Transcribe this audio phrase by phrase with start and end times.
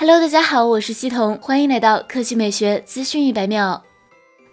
[0.00, 3.84] Hello，大家好，我是西彤，欢迎来到科技美学资讯一百秒。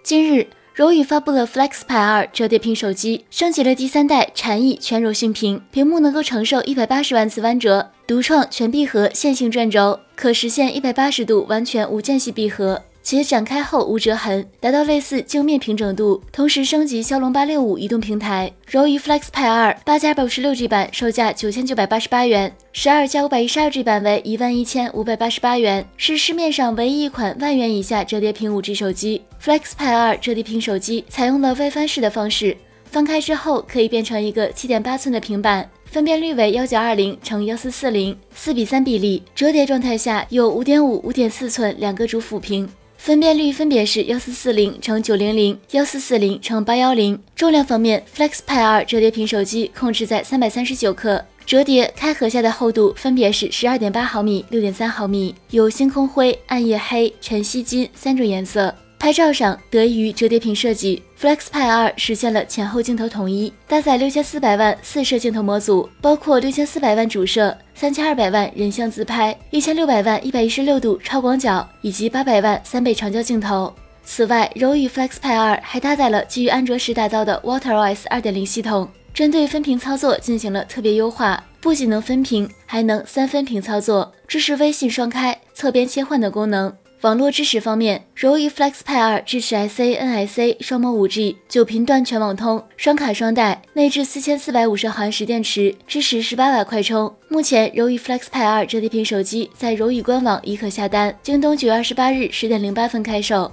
[0.03, 12.83] 今日，柔宇发布了 FlexPai 二折叠屏手机，升级了第三代禅意全柔性屏，屏幕能够承受一百八十万次弯折，独创全闭合线性转轴，可实现一百八十度完全无间隙闭合。
[13.09, 16.21] 且展开后无折痕，达到类似镜面平整度。
[16.29, 29.21] 同时升级骁龙八六五移动平台，柔仪 FlexPai 二八加二百五十六 G 版售价九千九百八十八元，十二加五百一十二 G 版为一万一千五百八十八元，是市面上唯一一款万元以下折叠屏五 G 手机。
[29.41, 32.57] FlexPai 二折叠屏手机采用了外翻式的方式，
[32.91, 39.23] 翻开之后可以变成一个七点八寸的平板，分辨率为幺九二零乘幺四四零，四比三比例。
[39.33, 42.67] 折叠状态下有五点五、五点四寸两个主辅屏。
[42.97, 47.17] 分辨率分别是幺四四零乘九零零、幺四四零乘八幺零。
[47.35, 58.75] 重量方面，Flex Pad 二折叠屏手机控制在三百三十九克，折叠开合下的厚度分别是十二点八毫米、六点三毫米，有星空灰、暗夜黑、晨曦金三种颜色。
[58.99, 73.71] 拍照上得益于折叠屏设计，FlexPai 二实现了前后镜头统一，搭载六千四百万四摄镜头模组，包括六千四百万主摄、三千二百万人像自拍、一千六百万一百一十六度超广角以及八百万三倍长焦镜头。
[74.03, 86.73] 此外，柔宇 FlexPai 二还搭载了基于安卓十打造的 WaterOS 二点零系统，针对分屏操作进行了特别优化，不仅能分屏，还能三分屏操作，支持微信双开、侧边切换的功能。
[87.01, 97.13] 网络支持方面，柔仪 FlexPai 二支持 SA、NSA 双模 5G，九频段全网通，双卡双待，内置四千四百五十毫安时电池，支持十八瓦快充。
[97.29, 103.51] 目前，柔仪 FlexPai 二折叠屏手机在柔宇官网已可下单，京东九月二十八日十点零八分开售。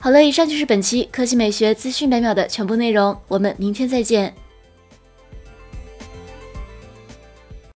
[0.00, 4.34] 好了，以上就是本期科技美学资讯百秒的全部内容，我们明天再见。